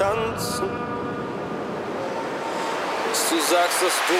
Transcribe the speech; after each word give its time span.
Tanzen, 0.00 0.70
bis 3.10 3.28
du 3.28 3.36
sagst, 3.52 3.82
dass 3.82 3.92
du 4.08 4.14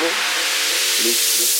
mich 0.00 1.04
liebst. 1.04 1.55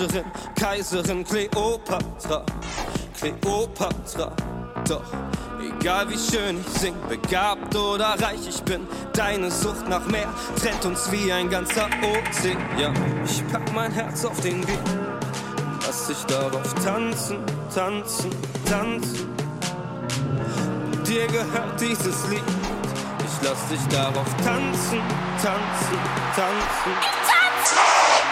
Herrscherin, 0.00 0.24
Kaiserin 0.58 1.24
Kleopatra, 1.24 2.44
Kleopatra. 3.18 4.32
Doch 4.88 5.02
egal 5.60 6.08
wie 6.08 6.18
schön 6.18 6.58
ich 6.60 6.80
sing, 6.80 6.94
begabt 7.08 7.74
oder 7.76 8.16
reich 8.20 8.48
ich 8.48 8.62
bin, 8.62 8.86
deine 9.12 9.50
Sucht 9.50 9.88
nach 9.88 10.04
mehr 10.06 10.28
trennt 10.56 10.84
uns 10.86 11.10
wie 11.12 11.30
ein 11.30 11.50
ganzer 11.50 11.86
Ozean. 11.86 12.56
Ich 13.24 13.46
pack 13.48 13.72
mein 13.74 13.92
Herz 13.92 14.24
auf 14.24 14.40
den 14.40 14.66
Weg, 14.66 14.78
lass 15.86 16.06
dich 16.06 16.24
darauf 16.24 16.74
tanzen, 16.82 17.38
tanzen, 17.74 18.30
tanzen. 18.64 19.28
Dir 21.06 21.26
gehört 21.26 21.78
dieses 21.78 22.28
Lied, 22.28 22.42
ich 23.18 23.46
lass 23.46 23.68
dich 23.68 23.86
darauf 23.88 24.28
tanzen, 24.44 25.00
tanzen, 25.42 25.98
tanzen. 26.34 27.20
acceptance 27.62 28.29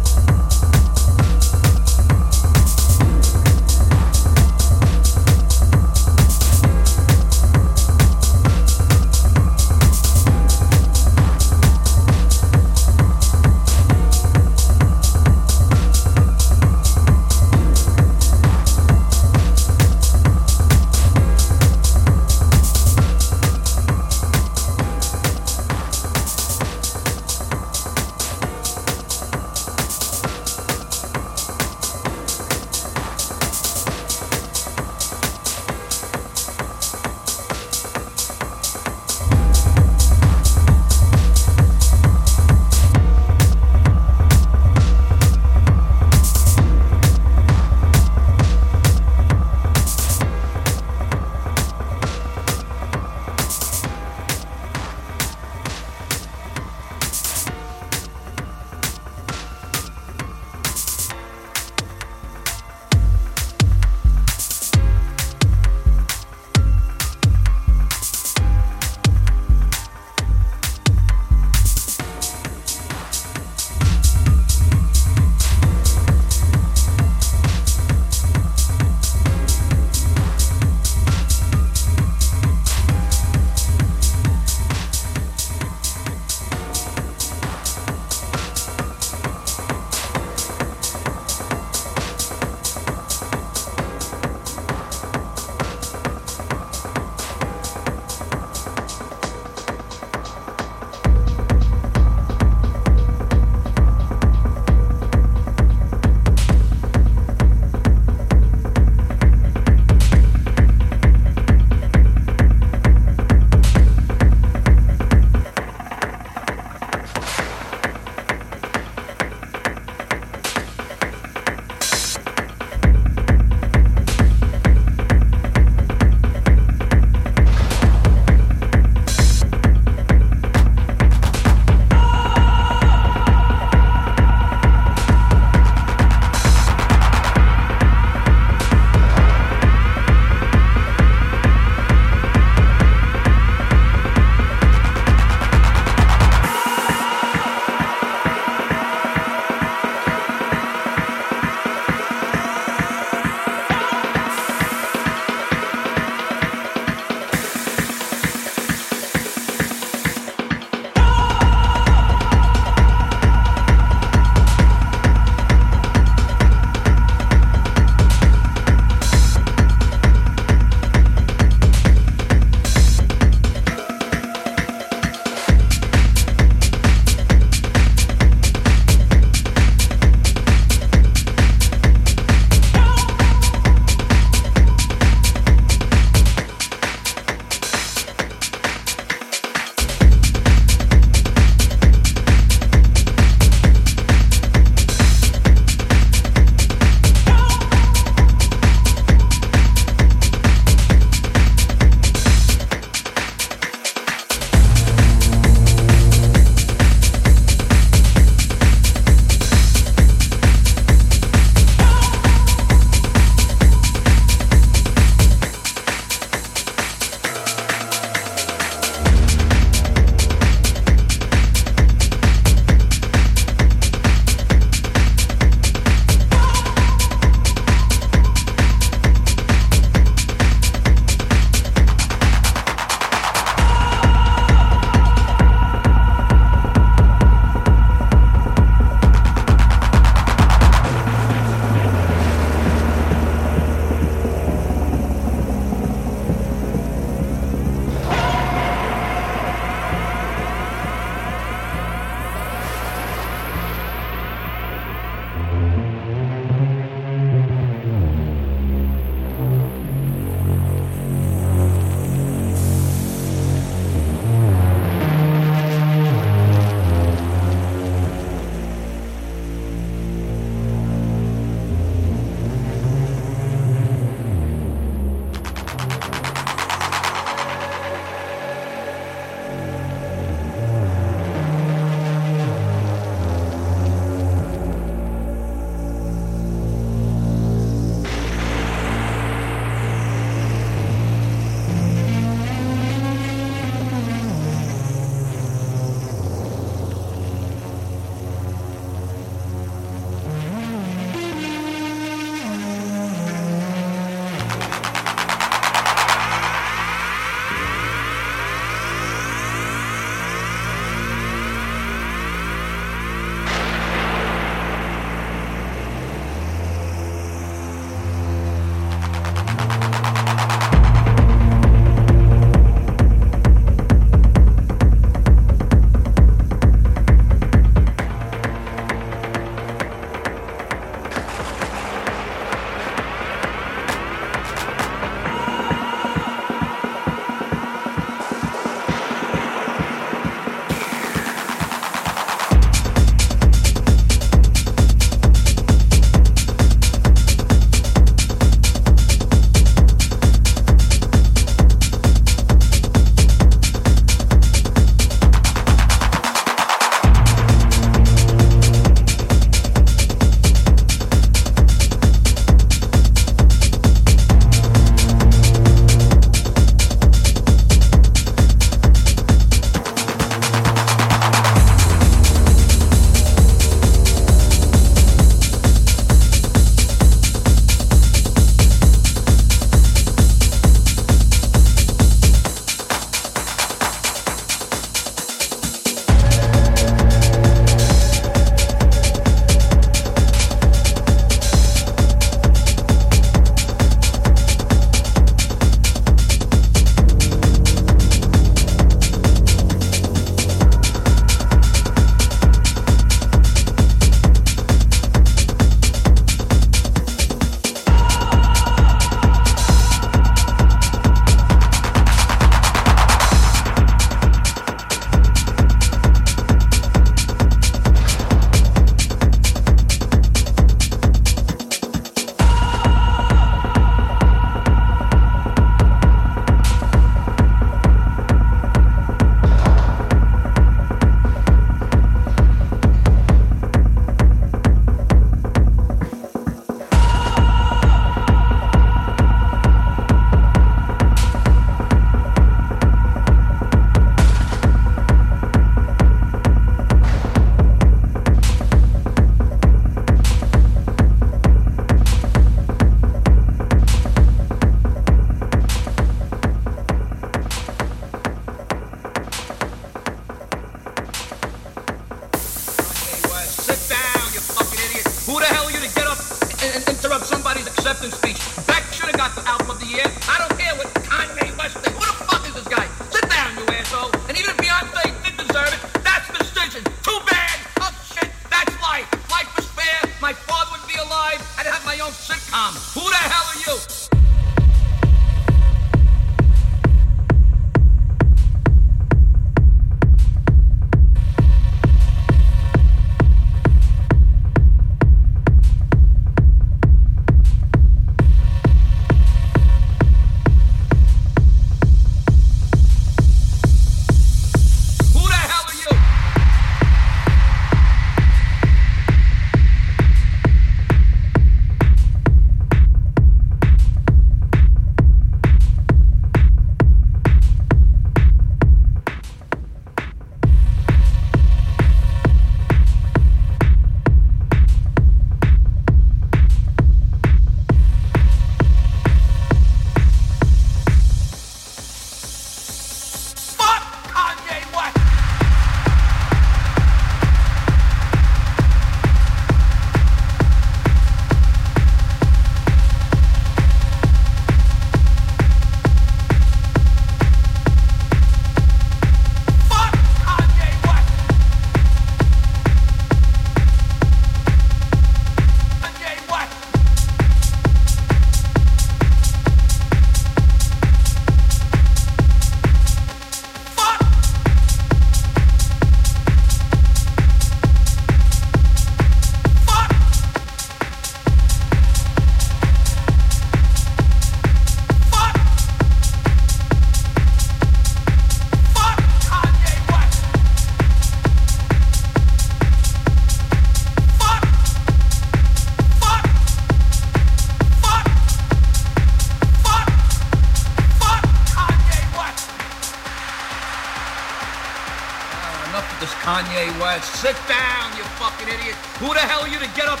Sit 597.00 597.36
down, 597.48 597.92
you 597.96 598.04
fucking 598.20 598.48
idiot. 598.48 598.76
Who 599.00 599.12
the 599.12 599.20
hell 599.20 599.44
are 599.44 599.52
you 599.52 599.60
to 599.60 599.70
get 599.76 599.88
up 599.88 600.00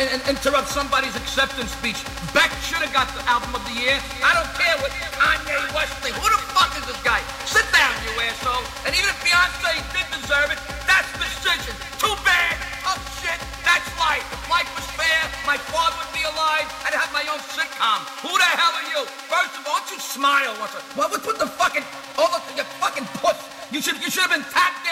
and, 0.00 0.08
and 0.08 0.20
interrupt 0.28 0.68
somebody's 0.68 1.16
acceptance 1.16 1.72
speech? 1.76 2.00
Beck 2.32 2.52
should 2.64 2.80
have 2.84 2.92
got 2.92 3.08
the 3.16 3.24
album 3.28 3.52
of 3.56 3.64
the 3.68 3.76
year. 3.76 3.96
I 4.24 4.36
don't 4.36 4.52
care 4.56 4.76
what 4.80 4.92
Kanye 5.16 5.56
West 5.76 5.96
thinks. 6.04 6.16
Who 6.16 6.28
the 6.28 6.40
fuck 6.52 6.72
is 6.76 6.84
this 6.88 7.00
guy? 7.04 7.20
Sit 7.48 7.64
down, 7.72 7.92
you 8.04 8.12
asshole. 8.20 8.64
And 8.88 8.92
even 8.96 9.08
if 9.12 9.16
Beyonce 9.24 9.80
did 9.96 10.08
deserve 10.12 10.52
it, 10.52 10.60
that's 10.84 11.08
decision. 11.16 11.72
Too 12.00 12.16
bad. 12.24 12.56
Oh 12.84 12.96
shit, 13.20 13.40
that's 13.64 13.88
life. 14.00 14.24
If 14.28 14.42
life 14.48 14.68
was 14.72 14.88
fair, 14.96 15.20
my 15.48 15.56
father 15.72 15.96
would 16.00 16.12
be 16.16 16.24
alive. 16.24 16.68
I'd 16.84 16.96
have 16.96 17.12
my 17.12 17.24
own 17.28 17.40
sitcom. 17.52 18.00
Who 18.24 18.32
the 18.32 18.50
hell 18.56 18.72
are 18.76 18.88
you? 18.92 19.00
First 19.28 19.56
of 19.56 19.68
all, 19.68 19.84
don't 19.84 19.88
you 19.92 20.00
smile 20.00 20.52
once. 20.60 20.72
What? 20.96 21.12
What? 21.12 21.20
What 21.24 21.36
the 21.40 21.48
fucking? 21.48 21.84
Oh, 22.16 22.28
look, 22.32 22.44
you 22.56 22.64
fucking 22.80 23.08
puss. 23.20 23.36
You 23.68 23.80
should. 23.84 24.00
You 24.00 24.08
should 24.08 24.24
have 24.24 24.32
been 24.32 24.48
tap 24.48 24.87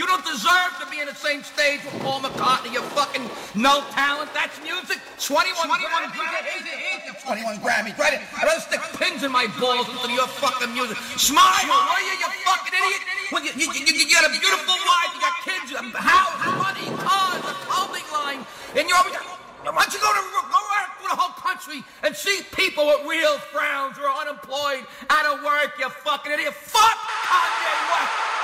You 0.00 0.08
don't 0.08 0.24
deserve 0.24 0.72
to 0.80 0.88
be 0.88 1.04
in 1.04 1.12
the 1.12 1.14
same 1.14 1.44
stage 1.44 1.84
with 1.84 1.92
Paul 2.00 2.24
McCartney. 2.24 2.72
You 2.72 2.80
fucking 2.96 3.20
no 3.52 3.84
talent. 3.92 4.32
That's 4.32 4.56
music. 4.64 4.96
21, 5.20 5.52
21 5.52 5.76
Grammys. 6.16 7.20
21 7.20 7.60
Grammys. 7.60 7.92
Right? 8.00 8.16
I'd 8.16 8.48
rather 8.48 8.64
stick 8.64 8.80
pins 8.96 9.28
in 9.28 9.30
my 9.30 9.44
balls 9.60 9.84
than 10.00 10.16
your 10.16 10.24
fucking 10.40 10.72
music. 10.72 10.96
Smile, 11.20 11.68
will 11.68 12.00
you, 12.00 12.16
you 12.16 12.32
fucking 12.48 12.72
idiot? 12.80 13.02
Well, 13.28 13.44
you, 13.44 13.52
you, 13.52 13.68
you, 13.76 13.92
you 13.92 14.08
got 14.08 14.24
a 14.24 14.32
beautiful 14.32 14.72
wife. 14.72 15.12
You 15.12 15.20
got 15.20 15.36
kids, 15.44 15.68
a 15.76 15.84
house, 15.92 16.48
money, 16.48 16.88
cars, 16.96 17.44
a 17.44 17.52
clothing 17.68 18.08
line, 18.08 18.40
and 18.80 18.88
you're 18.88 18.96
always. 18.96 19.12
Why 19.68 19.84
don't 19.84 19.92
you 19.92 20.00
go 20.00 20.08
to 20.16 20.24
go 20.32 20.60
around 20.64 20.96
through 20.96 21.12
the 21.12 21.20
whole 21.20 21.36
country 21.36 21.84
and 22.08 22.16
see 22.16 22.40
people 22.56 22.88
with 22.88 23.04
real 23.04 23.36
frowns 23.52 24.00
who 24.00 24.04
are 24.08 24.16
unemployed, 24.24 24.88
out 25.12 25.28
of 25.28 25.44
work, 25.44 25.76
you 25.76 25.92
fucking 26.08 26.32
idiot? 26.32 26.56
Fuck 26.56 26.96
Kanye 27.28 27.76
West! 27.92 28.39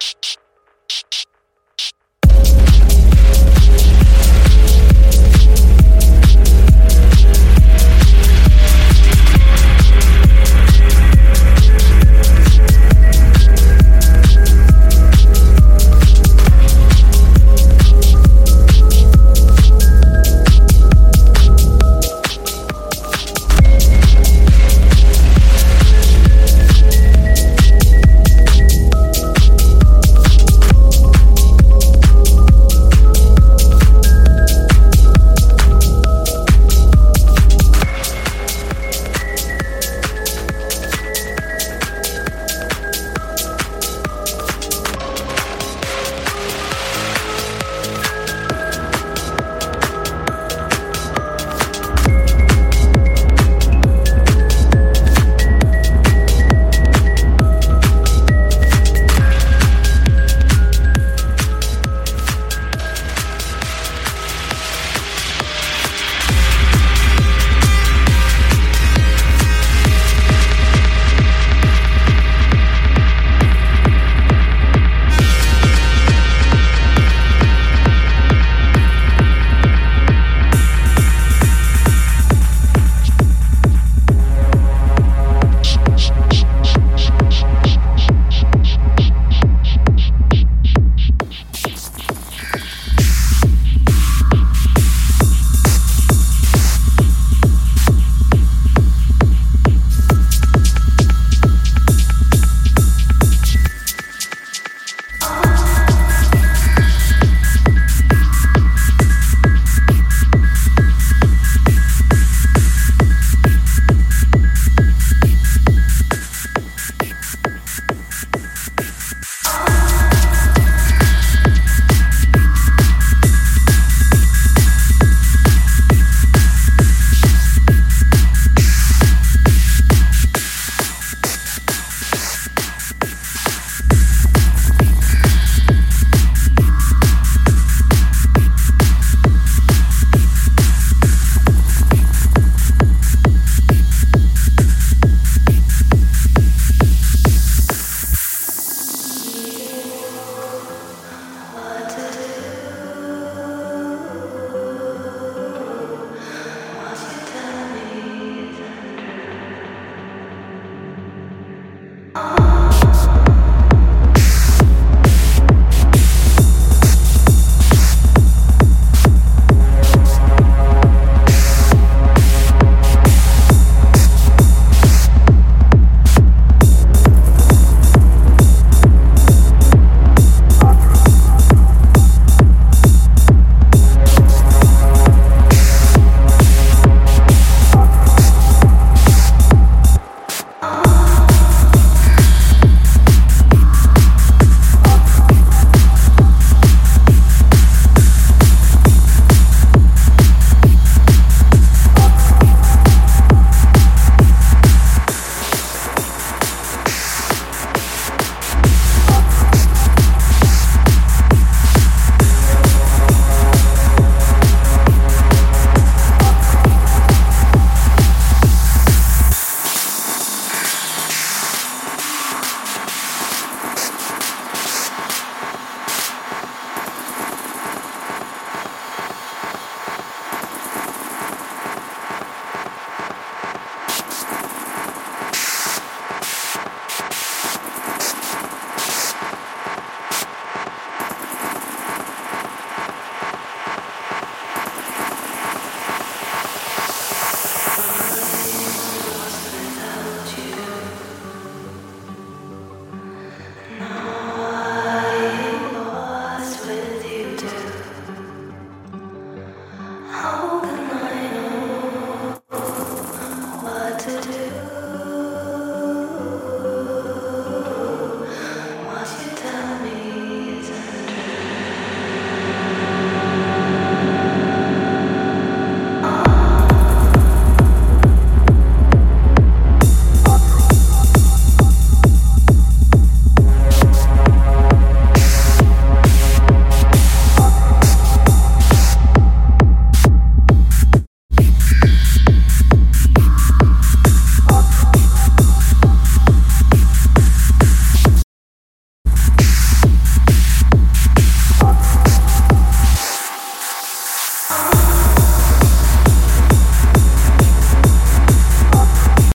Shh, 0.00 0.14
shh. 0.22 0.36